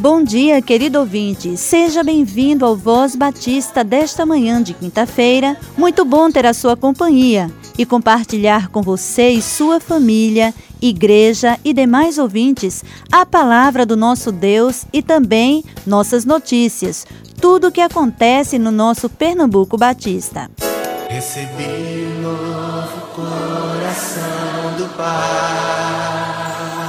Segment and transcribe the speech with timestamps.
[0.00, 1.58] Bom dia, querido ouvinte.
[1.58, 5.58] Seja bem-vindo ao Voz Batista desta manhã de quinta-feira.
[5.76, 11.74] Muito bom ter a sua companhia e compartilhar com você e sua família, igreja e
[11.74, 12.82] demais ouvintes
[13.12, 17.06] a palavra do nosso Deus e também nossas notícias,
[17.38, 20.50] tudo o que acontece no nosso Pernambuco Batista.
[21.10, 26.79] Recebi novo coração do Pai,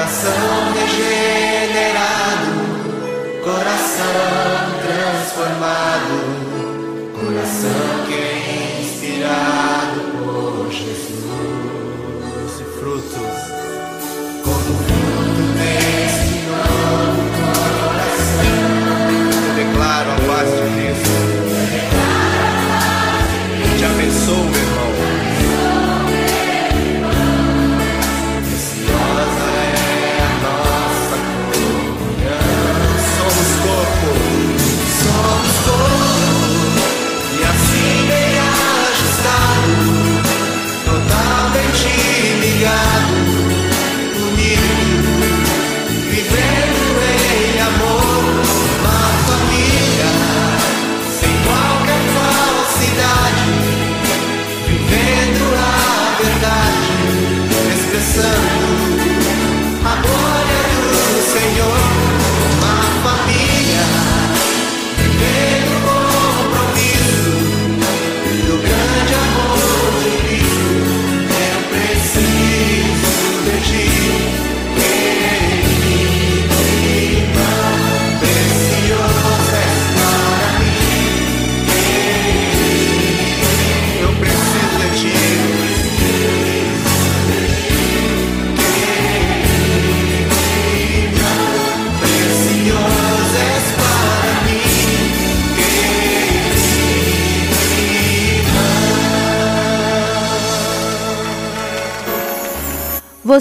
[0.00, 2.52] coração regenerado,
[3.44, 4.16] coração
[4.80, 6.16] transformado,
[7.20, 11.28] coração que é inspirado por Jesus.
[12.78, 13.59] Frutos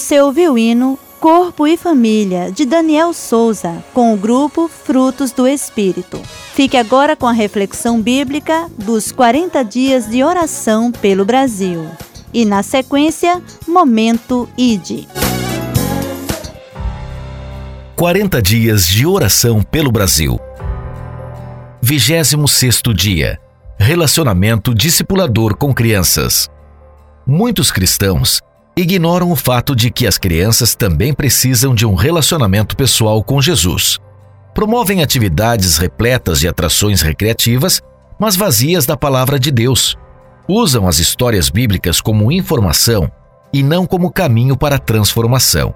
[0.09, 5.47] Você ouviu o hino Corpo e Família, de Daniel Souza, com o grupo Frutos do
[5.47, 6.19] Espírito.
[6.55, 11.87] Fique agora com a reflexão bíblica dos 40 dias de oração pelo Brasil.
[12.33, 15.05] E na sequência, Momento ID.
[17.95, 20.39] 40 dias de oração pelo Brasil.
[21.83, 23.39] 26 dia.
[23.77, 26.49] Relacionamento discipulador com crianças.
[27.27, 28.41] Muitos cristãos
[28.81, 33.99] ignoram o fato de que as crianças também precisam de um relacionamento pessoal com Jesus.
[34.53, 37.81] Promovem atividades repletas de atrações recreativas,
[38.19, 39.97] mas vazias da palavra de Deus.
[40.47, 43.11] Usam as histórias bíblicas como informação
[43.53, 45.73] e não como caminho para a transformação.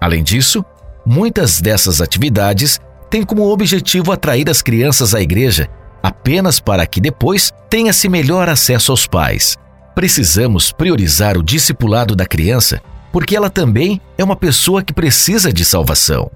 [0.00, 0.64] Além disso,
[1.04, 2.80] muitas dessas atividades
[3.10, 5.68] têm como objetivo atrair as crianças à igreja
[6.02, 9.56] apenas para que depois tenha-se melhor acesso aos pais.
[9.94, 12.80] Precisamos priorizar o discipulado da criança
[13.12, 16.30] porque ela também é uma pessoa que precisa de salvação.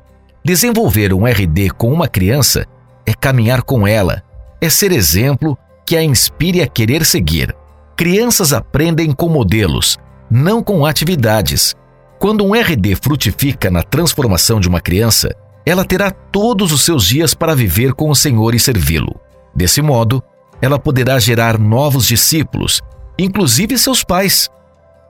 [0.45, 2.67] Desenvolver um RD com uma criança
[3.07, 4.23] é caminhar com ela,
[4.61, 7.57] é ser exemplo que a inspire a querer seguir.
[7.97, 9.97] Crianças aprendem com modelos,
[10.31, 11.75] não com atividades.
[12.19, 15.35] Quando um RD frutifica na transformação de uma criança,
[15.65, 19.19] ela terá todos os seus dias para viver com o Senhor e servi-lo.
[19.55, 20.23] Desse modo,
[20.61, 22.81] ela poderá gerar novos discípulos,
[23.19, 24.51] inclusive seus pais.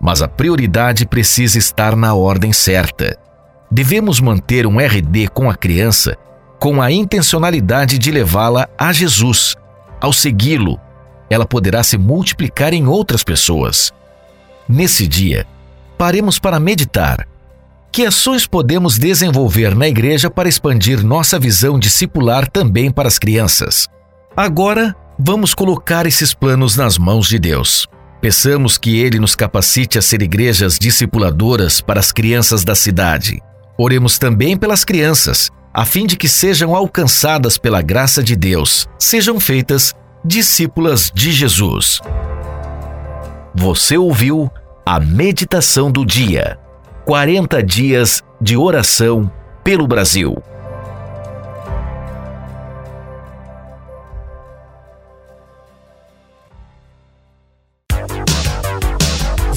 [0.00, 3.18] Mas a prioridade precisa estar na ordem certa.
[3.70, 6.16] Devemos manter um RD com a criança
[6.58, 9.56] com a intencionalidade de levá-la a Jesus.
[10.00, 10.80] Ao segui-lo,
[11.28, 13.92] ela poderá se multiplicar em outras pessoas.
[14.68, 15.46] Nesse dia,
[15.98, 17.26] paremos para meditar.
[17.92, 23.88] Que ações podemos desenvolver na igreja para expandir nossa visão discipular também para as crianças?
[24.36, 27.88] Agora, vamos colocar esses planos nas mãos de Deus.
[28.20, 33.42] Peçamos que Ele nos capacite a ser igrejas discipuladoras para as crianças da cidade.
[33.78, 39.38] Oremos também pelas crianças, a fim de que sejam alcançadas pela graça de Deus, sejam
[39.38, 42.00] feitas discípulas de Jesus.
[43.54, 44.50] Você ouviu
[44.84, 46.58] a meditação do dia.
[47.04, 49.30] 40 dias de oração
[49.62, 50.42] pelo Brasil.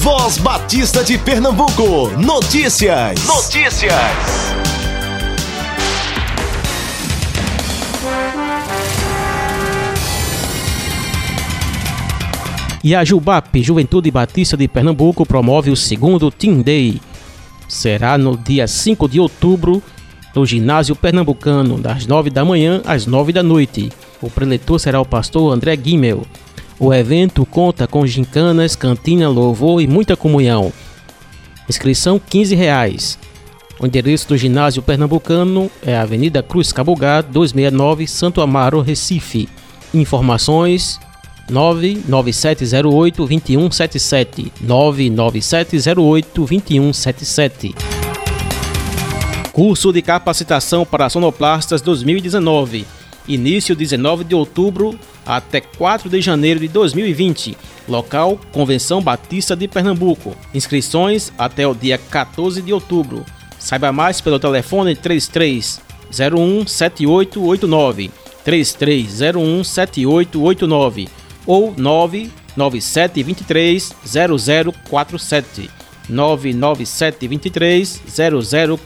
[0.02, 2.08] Voz Batista de Pernambuco.
[2.16, 3.22] Notícias.
[3.26, 3.92] Notícias.
[12.82, 16.98] E a Jubap, Juventude Batista de Pernambuco, promove o segundo Team Day.
[17.68, 19.82] Será no dia 5 de outubro,
[20.34, 23.90] no ginásio pernambucano, das 9 da manhã às 9 da noite.
[24.22, 26.26] O preletor será o pastor André Guimel.
[26.82, 30.72] O evento conta com gincanas, cantina, louvor e muita comunhão.
[31.68, 33.18] Inscrição 15 reais.
[33.78, 39.46] O endereço do ginásio pernambucano é Avenida Cruz Cabugá, 269, Santo Amaro, Recife.
[39.92, 40.98] Informações
[41.50, 47.74] 99708 2177 99708 2177
[49.52, 52.99] Curso de capacitação para sonoplastas 2019
[53.30, 57.56] Início 19 de outubro até 4 de janeiro de 2020
[57.88, 60.36] Local Convenção Batista de Pernambuco.
[60.52, 63.24] Inscrições até o dia 14 de outubro.
[63.58, 68.10] Saiba mais pelo telefone 3301 7889
[68.44, 71.08] 3301 7889
[71.46, 73.92] ou 99723
[74.90, 75.70] 0047
[76.08, 78.02] 99723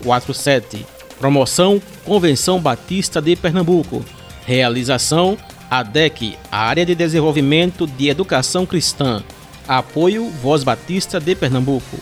[0.02, 0.87] 0047
[1.19, 4.05] Promoção Convenção Batista de Pernambuco
[4.46, 5.37] Realização
[5.70, 9.23] ADEC, Área de Desenvolvimento de Educação Cristã.
[9.67, 11.99] Apoio Voz Batista de Pernambuco.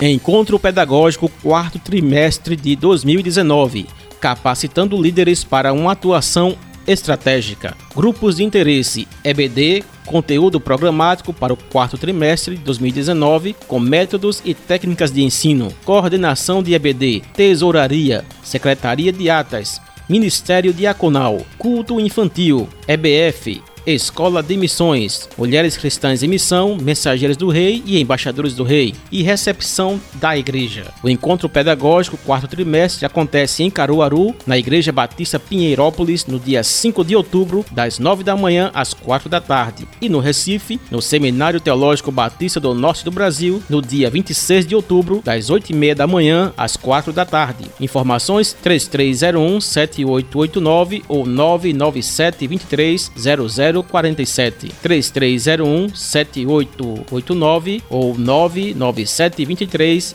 [0.00, 3.86] Encontro Pedagógico quarto trimestre de 2019
[4.22, 7.76] capacitando líderes para uma atuação estratégica.
[7.94, 9.06] Grupos de interesse.
[9.24, 15.72] EBD, conteúdo programático para o quarto trimestre de 2019, com métodos e técnicas de ensino,
[15.84, 25.28] coordenação de EBD, tesouraria, secretaria de atas, Ministério Diaconal, culto infantil, EBF, Escola de Missões,
[25.36, 30.86] Mulheres Cristãs em Missão, Mensageiros do Rei e Embaixadores do Rei, e Recepção da Igreja.
[31.02, 37.04] O encontro pedagógico quarto trimestre acontece em Caruaru, na Igreja Batista Pinheirópolis, no dia 5
[37.04, 41.60] de outubro, das 9 da manhã às 4 da tarde, e no Recife, no Seminário
[41.60, 45.94] Teológico Batista do Norte do Brasil, no dia 26 de outubro, das 8 e meia
[45.94, 47.64] da manhã às 4 da tarde.
[47.80, 60.14] Informações 3301 7889 ou 997 23 00 047 3301 7889 ou 997 23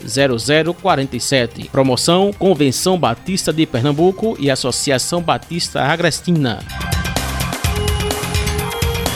[0.81, 1.69] 0047.
[1.71, 6.59] Promoção Convenção Batista de Pernambuco e Associação Batista Agrestina.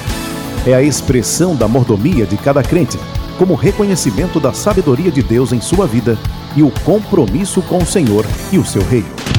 [0.65, 2.97] É a expressão da mordomia de cada crente,
[3.37, 6.17] como reconhecimento da sabedoria de Deus em sua vida
[6.55, 9.34] e o compromisso com o Senhor e o seu reino.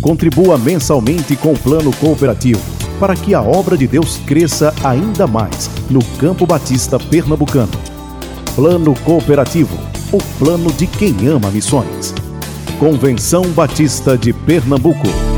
[0.00, 2.60] Contribua mensalmente com o plano cooperativo
[2.98, 7.72] para que a obra de Deus cresça ainda mais no Campo Batista Pernambucano.
[8.54, 9.78] Plano Cooperativo,
[10.12, 12.14] o plano de quem ama missões.
[12.78, 15.29] Convenção Batista de Pernambuco.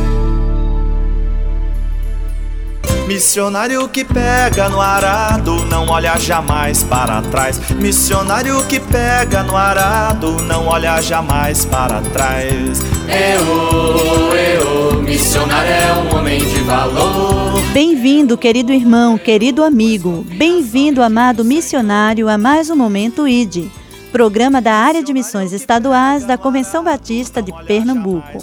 [3.07, 7.61] Missionário que pega no arado, não olha jamais para trás.
[7.71, 12.81] Missionário que pega no arado, não olha jamais para trás.
[13.09, 17.61] Eu, eu, missionário é um homem de valor.
[17.73, 20.25] Bem-vindo, querido irmão, querido amigo.
[20.37, 23.67] Bem-vindo, amado missionário, a mais um Momento ID,
[24.13, 28.39] programa da área de missões estaduais da Convenção Batista de Pernambuco.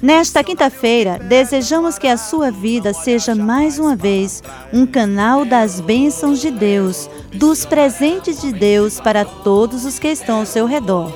[0.00, 6.40] Nesta quinta-feira, desejamos que a sua vida seja mais uma vez um canal das bênçãos
[6.40, 11.12] de Deus, dos presentes de Deus para todos os que estão ao seu redor.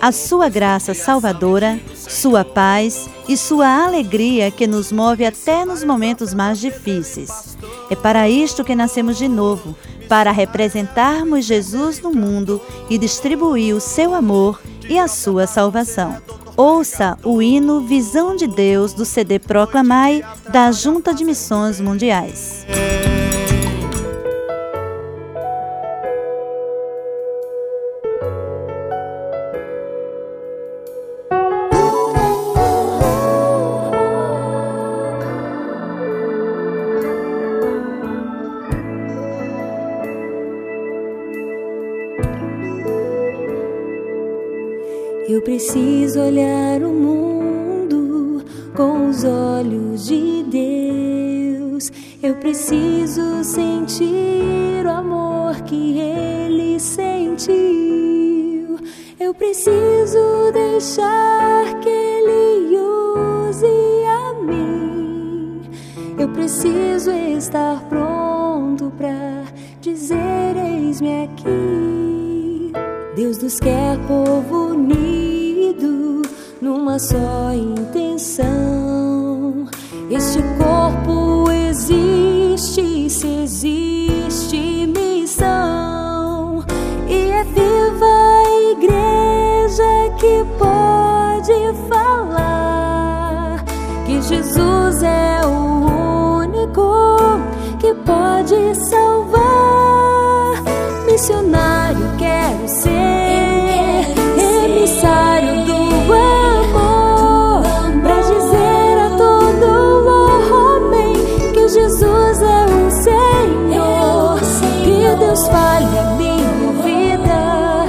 [0.00, 6.32] A sua graça salvadora, sua paz e sua alegria que nos move até nos momentos
[6.32, 7.58] mais difíceis.
[7.90, 9.76] É para isto que nascemos de novo,
[10.08, 16.16] para representarmos Jesus no mundo e distribuir o seu amor e a sua salvação.
[16.56, 22.64] Ouça o hino Visão de Deus do CD Proclamai da Junta de Missões Mundiais.
[66.16, 69.44] Eu preciso estar pronto para
[69.80, 72.72] dizer: Eis-me aqui.
[73.16, 76.22] Deus nos quer povo unido
[76.60, 78.46] numa só intenção.
[80.10, 83.93] Este corpo existe, se existe
[98.04, 100.62] pode salvar.
[101.06, 104.04] Missionário quero ser,
[104.64, 107.62] emissário do amor,
[108.02, 109.66] pra dizer a todo
[110.54, 111.12] homem
[111.52, 114.40] que Jesus é o Senhor.
[114.82, 117.86] Que Deus fale a minha vida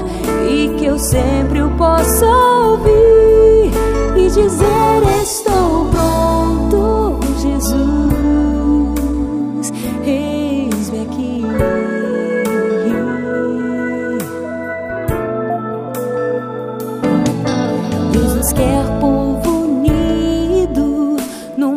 [0.50, 3.72] e que eu sempre o possa ouvir
[4.16, 5.55] e dizer: Estou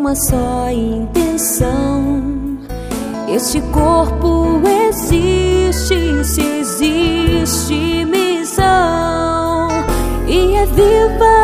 [0.09, 2.23] numa só intenção.
[3.29, 9.69] Este corpo existe, se existe missão,
[10.27, 11.38] e é viva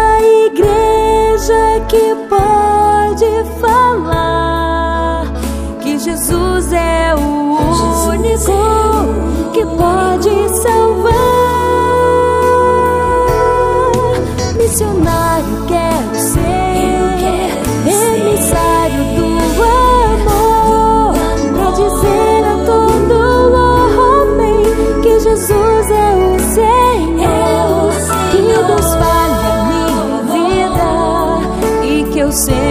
[32.34, 32.63] vida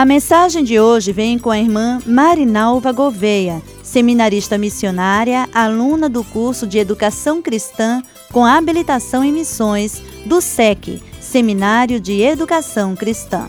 [0.00, 6.66] A mensagem de hoje vem com a irmã Marinalva Gouveia, seminarista missionária, aluna do curso
[6.66, 8.02] de Educação Cristã
[8.32, 13.46] com habilitação em missões do SEC, Seminário de Educação Cristã.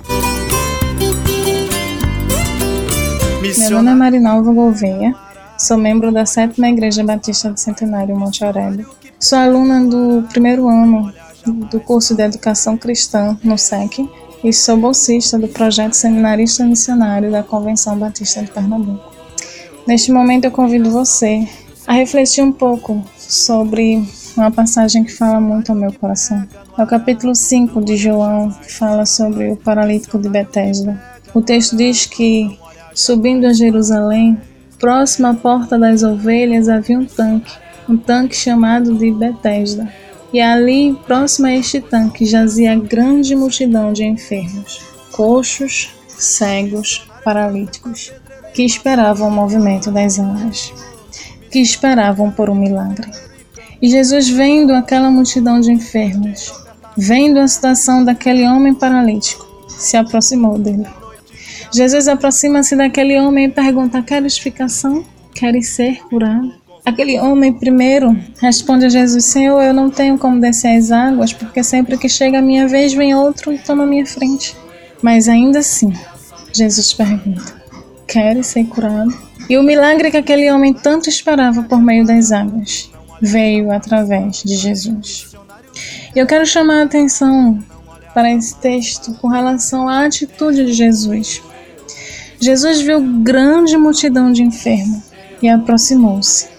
[3.58, 5.16] Meu nome é Marinalva Gouveia,
[5.58, 8.90] sou membro da Sétima Igreja Batista do Centenário Monte Aurélio.
[9.18, 11.14] Sou aluna do primeiro ano
[11.72, 14.06] do curso de Educação Cristã no SEC
[14.44, 19.12] e sou bolsista do projeto Seminarista Missionário da Convenção Batista de Pernambuco.
[19.88, 21.48] Neste momento eu convido você
[21.86, 24.04] a refletir um pouco sobre
[24.36, 26.48] uma passagem que fala muito ao meu coração.
[26.78, 31.00] É o capítulo 5 de João, que fala sobre o paralítico de Betesda.
[31.34, 32.58] O texto diz que,
[32.94, 34.38] subindo a Jerusalém,
[34.80, 37.52] próximo à porta das ovelhas havia um tanque,
[37.88, 39.92] um tanque chamado de Betesda.
[40.34, 48.14] E ali, próximo a este tanque, jazia grande multidão de enfermos, coxos, cegos, paralíticos,
[48.54, 50.74] que esperavam o movimento das águas,
[51.50, 53.10] que esperavam por um milagre.
[53.82, 56.54] E Jesus, vendo aquela multidão de enfermos,
[56.96, 60.88] vendo a situação daquele homem paralítico, se aproximou dele.
[61.74, 65.04] Jesus aproxima-se daquele homem e pergunta: Queres explicação?
[65.34, 66.61] Queres ser curado?
[66.84, 71.64] Aquele homem primeiro responde a Jesus: Senhor, eu não tenho como descer as águas, porque
[71.64, 74.56] sempre que chega a minha vez vem outro e toma a minha frente.
[75.02, 75.94] Mas ainda assim,
[76.52, 77.54] Jesus pergunta:
[78.08, 79.14] Queres ser curado?
[79.50, 82.90] E o milagre que aquele homem tanto esperava por meio das águas
[83.22, 85.36] veio através de Jesus.
[86.16, 87.60] Eu quero chamar a atenção
[88.14, 91.42] para esse texto com relação à atitude de Jesus.
[92.40, 95.04] Jesus viu grande multidão de enfermos
[95.42, 96.50] e aproximou-se.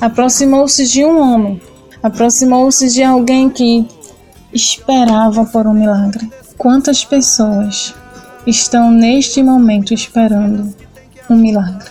[0.00, 1.60] Aproximou-se de um homem,
[2.02, 3.86] aproximou-se de alguém que
[4.52, 6.30] esperava por um milagre.
[6.56, 7.94] Quantas pessoas
[8.46, 10.74] estão neste momento esperando
[11.28, 11.90] um milagre?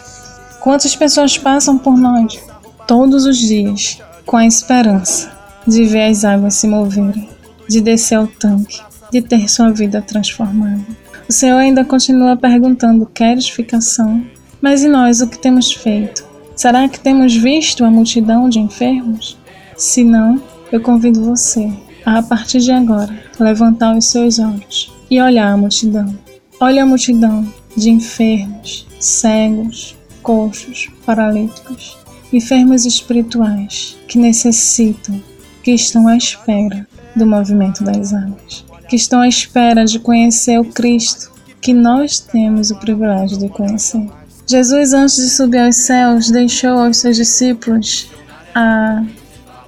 [0.61, 2.39] Quantas pessoas passam por nós
[2.87, 5.31] todos os dias com a esperança
[5.67, 7.29] de ver as águas se moverem,
[7.67, 8.81] de descer ao tanque,
[9.11, 10.83] de ter sua vida transformada.
[11.27, 14.25] O Senhor ainda continua perguntando: queres ficação?
[14.61, 16.25] Mas e nós o que temos feito?
[16.55, 19.37] Será que temos visto a multidão de enfermos?
[19.77, 20.41] Se não,
[20.71, 21.71] eu convido você
[22.05, 26.13] a, partir de agora, levantar os seus olhos e olhar a multidão.
[26.59, 31.97] Olhe a multidão de enfermos, cegos, coxos, paralíticos
[32.33, 35.21] enfermos espirituais que necessitam,
[35.61, 40.65] que estão à espera do movimento das águas, que estão à espera de conhecer o
[40.65, 44.09] Cristo que nós temos o privilégio de conhecer.
[44.47, 48.11] Jesus, antes de subir aos céus, deixou aos seus discípulos
[48.53, 49.03] a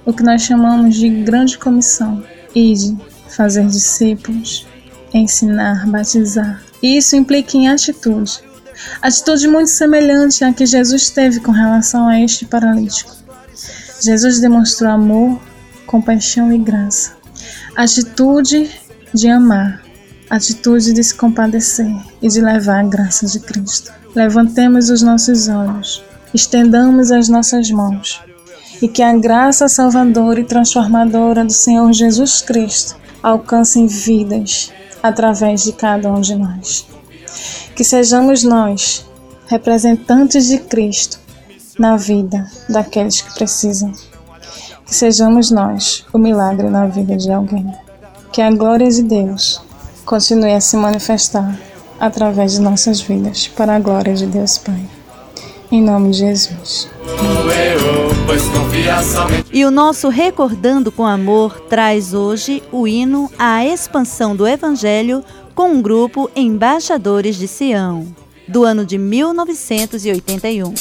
[0.04, 2.22] o que nós chamamos de grande comissão,
[2.54, 2.96] de
[3.28, 4.66] fazer discípulos,
[5.12, 6.62] ensinar, batizar.
[6.80, 8.40] E isso implica em atitude,
[9.00, 13.14] Atitude muito semelhante à que Jesus teve com relação a este paralítico.
[14.00, 15.40] Jesus demonstrou amor,
[15.86, 17.16] compaixão e graça.
[17.74, 18.70] Atitude
[19.12, 19.82] de amar,
[20.28, 23.92] atitude de se compadecer e de levar a graça de Cristo.
[24.14, 26.02] Levantemos os nossos olhos,
[26.34, 28.20] estendamos as nossas mãos
[28.80, 35.72] e que a graça salvadora e transformadora do Senhor Jesus Cristo alcance vidas através de
[35.72, 36.86] cada um de nós.
[37.74, 39.06] Que sejamos nós,
[39.46, 41.18] representantes de Cristo,
[41.78, 43.92] na vida daqueles que precisam.
[44.84, 47.72] Que sejamos nós o milagre na vida de alguém.
[48.32, 49.60] Que a glória de Deus
[50.06, 51.58] continue a se manifestar
[51.98, 54.88] através de nossas vidas, para a glória de Deus Pai.
[55.70, 56.88] Em nome de Jesus.
[59.52, 65.70] E o nosso Recordando com Amor traz hoje o hino à expansão do Evangelho com
[65.70, 68.06] um grupo Embaixadores de Sião,
[68.46, 70.74] do ano de 1981.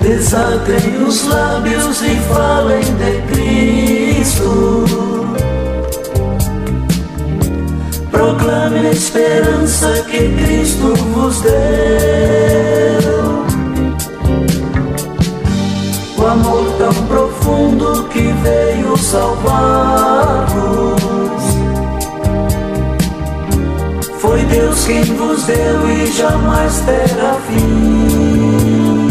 [0.00, 4.91] Desatem os lábios e falem de Cristo.
[8.12, 11.52] Proclame a esperança que Cristo vos deu.
[16.18, 20.52] O amor tão profundo que veio salvar-vos.
[24.18, 29.08] Foi Deus quem vos deu e jamais terá fim.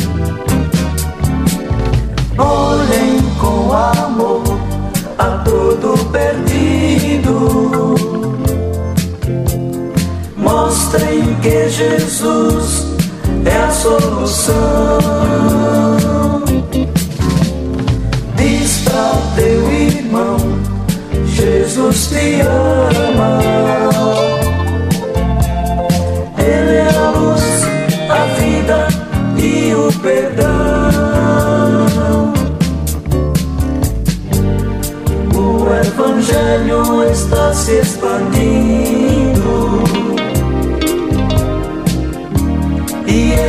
[2.38, 4.44] Olhem com amor
[5.18, 7.96] a todo perdido
[10.52, 12.86] mostrem que Jesus
[13.46, 14.54] é a solução.
[18.36, 20.38] Diz para teu irmão,
[21.26, 23.40] Jesus te ama.
[26.38, 27.64] Ele é a luz,
[28.10, 28.88] a vida
[29.38, 30.52] e o perdão.
[35.34, 39.21] O Evangelho está se expandindo.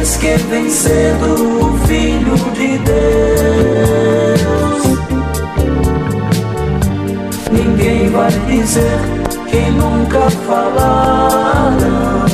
[0.02, 4.82] Eis que vencendo o Filho de Deus.
[7.52, 8.98] Ninguém vai dizer
[9.48, 12.26] que nunca falaram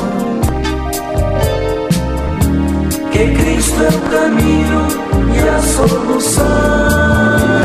[3.13, 4.89] que Cristo é o caminho
[5.35, 7.58] e a solução.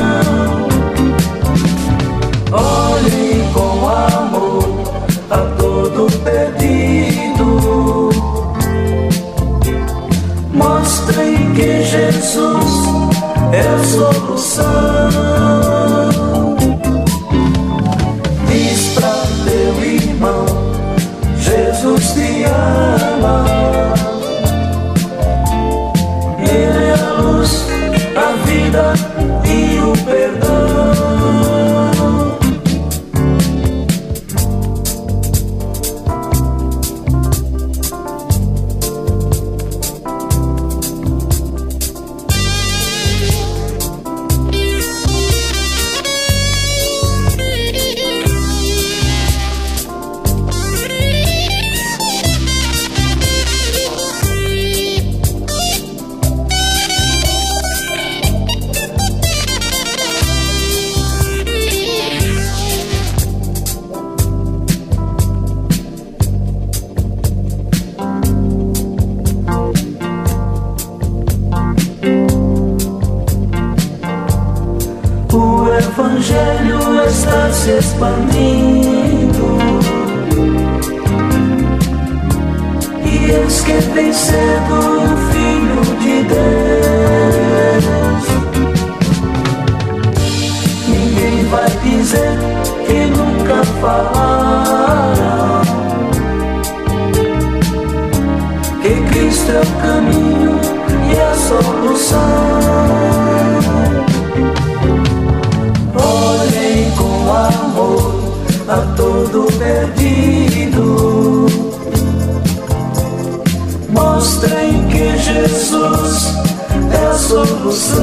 [117.54, 118.00] solução.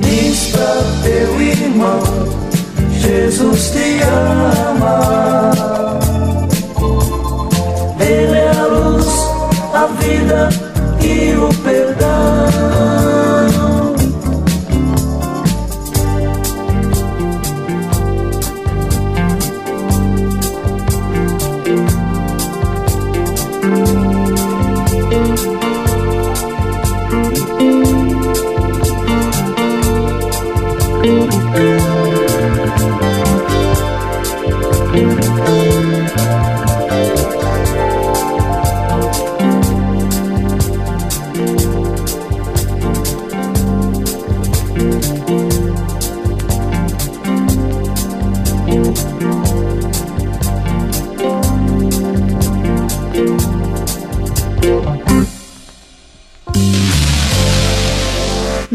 [0.00, 0.52] Diz
[1.02, 2.00] teu irmão,
[3.00, 5.57] Jesus te ama.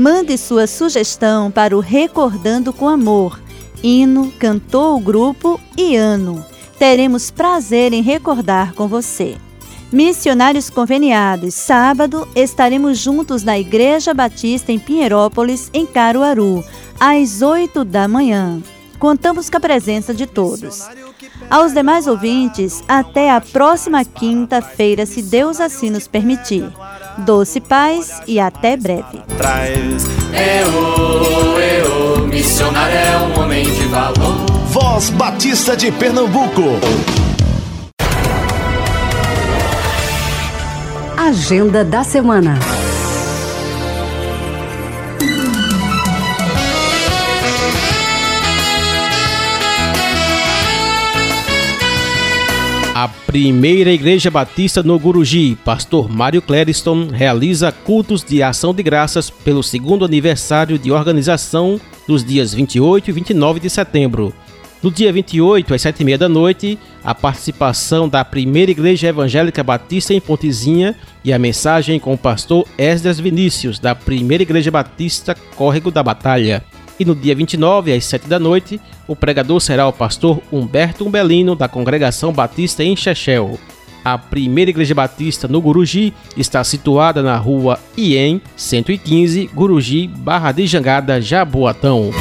[0.04, 3.42] Mande sua sugestão para o Recordando com Amor.
[3.82, 6.46] Hino, cantou o grupo e ano.
[6.78, 9.38] Teremos prazer em recordar com você.
[9.94, 16.66] Missionários Conveniados, sábado estaremos juntos na Igreja Batista em Pinheirópolis, em Caruaru,
[17.00, 18.62] às 8 da manhã.
[19.00, 20.86] Contamos com a presença de todos.
[21.50, 26.70] Aos demais ouvintes, até a próxima quinta-feira, se Deus assim nos permitir.
[27.19, 29.21] Doce paz e até breve.
[29.38, 30.06] Traz.
[30.34, 34.45] Eu, eu, missionário é um homem de valor.
[34.67, 36.63] Voz Batista de Pernambuco.
[41.15, 42.58] Agenda da semana.
[53.34, 59.63] Primeira Igreja Batista no Guruji, pastor Mário Clériston, realiza cultos de ação de graças pelo
[59.63, 64.32] segundo aniversário de organização dos dias 28 e 29 de setembro.
[64.84, 70.22] No dia 28, às 7h30 da noite, a participação da primeira Igreja Evangélica Batista em
[70.22, 76.04] Pontezinha e a mensagem com o pastor Esdras Vinícius, da primeira Igreja Batista Córrego da
[76.04, 76.63] Batalha.
[76.99, 81.56] E no dia 29, às 7 da noite, o pregador será o pastor Humberto Umbelino,
[81.56, 83.60] da Congregação Batista em Chechel.
[84.06, 90.67] A primeira igreja batista no Guruji está situada na rua IEM 115, Guruji, Barra de
[90.67, 92.12] Jangada, Jaboatão.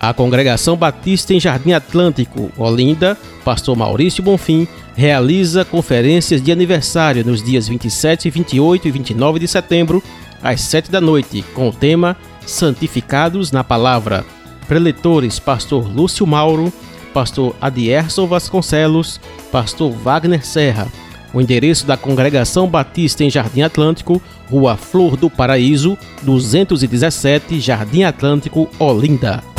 [0.00, 4.66] A Congregação Batista em Jardim Atlântico, Olinda, Pastor Maurício Bonfim,
[4.96, 10.02] realiza conferências de aniversário nos dias 27, 28 e 29 de setembro,
[10.42, 14.24] às 7 da noite, com o tema Santificados na Palavra.
[14.66, 16.72] Preletores Pastor Lúcio Mauro,
[17.12, 20.86] Pastor Adierson Vasconcelos, Pastor Wagner Serra.
[21.32, 28.68] O endereço da Congregação Batista em Jardim Atlântico, Rua Flor do Paraíso, 217, Jardim Atlântico,
[28.78, 29.49] Olinda.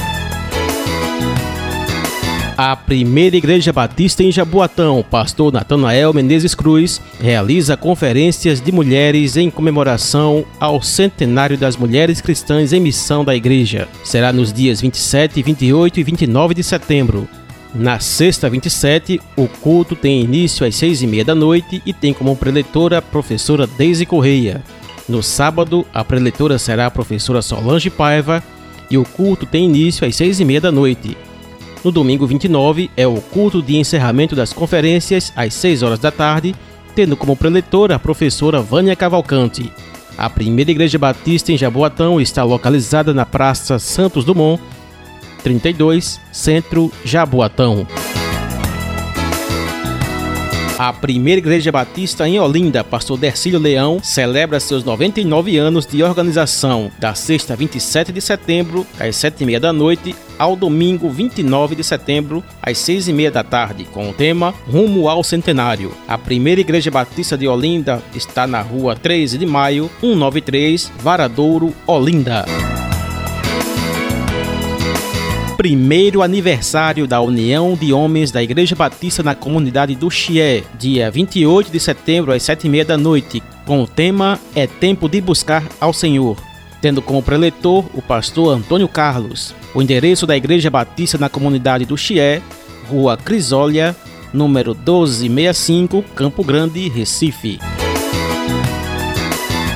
[2.64, 9.50] A primeira Igreja Batista em Jaboatão, pastor Natanael Menezes Cruz, realiza conferências de mulheres em
[9.50, 13.88] comemoração ao centenário das mulheres cristãs em missão da igreja.
[14.04, 17.28] Será nos dias 27, 28 e 29 de setembro.
[17.74, 22.14] Na sexta 27, o culto tem início às seis e meia da noite e tem
[22.14, 24.64] como preletora a professora Deise Correia.
[25.10, 28.44] No sábado, a preletora será a professora Solange Paiva
[28.88, 31.18] e o culto tem início às seis e meia da noite.
[31.84, 36.54] No domingo 29 é o culto de encerramento das conferências às 6 horas da tarde,
[36.96, 39.72] tendo como preletora a professora Vânia Cavalcante.
[40.18, 44.62] A primeira igreja batista em Jaboatão está localizada na Praça Santos Dumont,
[45.42, 47.88] 32, Centro Jaboatão.
[50.82, 56.92] A primeira igreja batista em Olinda, pastor Dercílio Leão, celebra seus 99 anos de organização,
[56.98, 62.80] da sexta 27 de setembro, às 7h30 da noite, ao domingo 29 de setembro, às
[62.80, 65.94] 6h30 da tarde, com o tema Rumo ao Centenário.
[66.08, 72.44] A primeira igreja batista de Olinda está na rua 13 de maio, 193, Varadouro, Olinda
[75.62, 81.72] primeiro aniversário da União de Homens da Igreja Batista na comunidade do Chié, dia 28
[81.72, 86.36] de setembro às 7h30 da noite, com o tema É Tempo de Buscar ao Senhor,
[86.82, 89.54] tendo como preletor o pastor Antônio Carlos.
[89.76, 92.42] O endereço da Igreja Batista na comunidade do Chié,
[92.90, 93.96] Rua Crisólia,
[94.34, 97.60] número 1265, Campo Grande, Recife.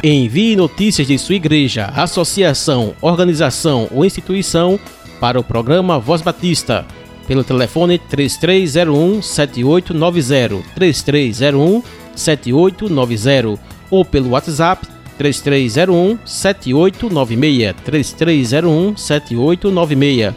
[0.04, 4.80] Envie notícias de sua igreja, associação, organização ou instituição
[5.26, 6.86] para o programa Voz Batista
[7.28, 11.82] pelo telefone 3301 7890 3301
[12.16, 13.60] 7890
[13.90, 14.86] ou pelo WhatsApp
[15.18, 20.36] 3301 7896 3301 7896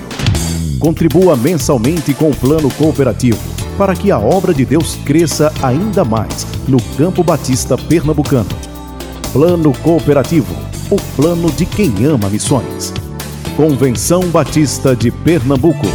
[0.79, 3.39] Contribua mensalmente com o plano cooperativo
[3.77, 8.49] para que a obra de Deus cresça ainda mais no campo batista pernambucano.
[9.33, 10.55] Plano Cooperativo,
[10.91, 12.95] o plano de quem ama missões.
[13.57, 15.87] Convenção Batista de Pernambuco.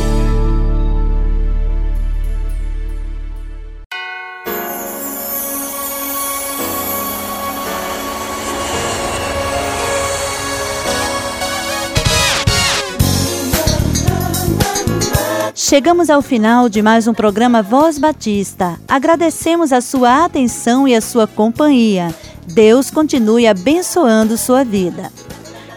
[15.54, 18.80] Chegamos ao final de mais um programa Voz Batista.
[18.88, 22.12] Agradecemos a sua atenção e a sua companhia.
[22.56, 25.12] Deus continue abençoando sua vida.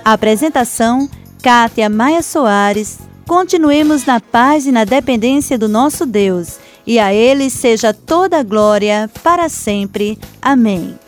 [0.03, 1.11] Apresentação
[1.45, 7.51] Kátia Maia Soares, continuemos na paz e na dependência do nosso Deus, e a Ele
[7.51, 10.19] seja toda glória para sempre.
[10.41, 10.99] Amém.